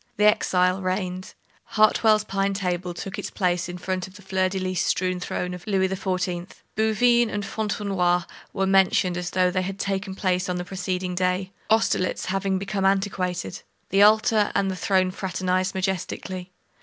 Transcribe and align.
The 0.17 0.25
exile 0.25 0.81
reigned. 0.81 1.35
Hartwell's 1.63 2.23
pine 2.23 2.55
table 2.55 2.91
took 2.95 3.19
its 3.19 3.29
place 3.29 3.69
in 3.69 3.77
front 3.77 4.07
of 4.07 4.15
the 4.15 4.23
fleur 4.23 4.49
de 4.49 4.57
lys 4.57 4.81
strewn 4.81 5.19
throne 5.19 5.53
of 5.53 5.67
Louis 5.67 5.89
XIV. 5.89 6.47
Bouvines 6.75 7.31
and 7.31 7.45
Fontenoy 7.45 8.21
were 8.51 8.65
mentioned 8.65 9.15
as 9.15 9.29
though 9.29 9.51
they 9.51 9.61
had 9.61 9.77
taken 9.77 10.15
place 10.15 10.49
on 10.49 10.55
the 10.55 10.65
preceding 10.65 11.13
day, 11.13 11.51
Austerlitz 11.69 12.25
having 12.25 12.57
become 12.57 12.83
antiquated. 12.83 13.61
The 13.89 14.01
altar 14.01 14.51
and 14.55 14.71
the 14.71 14.75
throne 14.75 15.11
fraternized 15.11 15.75
majestically. 15.75 16.51